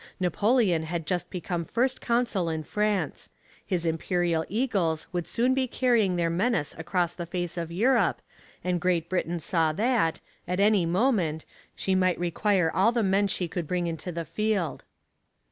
Napoleon 0.19 0.81
had 0.81 1.05
just 1.05 1.29
become 1.29 1.63
first 1.63 2.01
consul 2.01 2.49
in 2.49 2.63
France. 2.63 3.29
His 3.63 3.85
imperial 3.85 4.43
eagles 4.49 5.07
would 5.11 5.27
soon 5.27 5.53
be 5.53 5.67
carrying 5.67 6.15
their 6.15 6.27
menace 6.31 6.73
across 6.75 7.13
the 7.13 7.27
face 7.27 7.55
of 7.55 7.71
Europe, 7.71 8.19
and 8.63 8.81
Great 8.81 9.09
Britain 9.09 9.39
saw 9.39 9.71
that, 9.73 10.19
at 10.47 10.59
any 10.59 10.87
moment, 10.87 11.45
she 11.75 11.93
might 11.93 12.17
require 12.17 12.71
all 12.73 12.91
the 12.91 13.03
men 13.03 13.27
she 13.27 13.47
could 13.47 13.67
bring 13.67 13.85
into 13.85 14.11
the 14.11 14.25
field. 14.25 14.85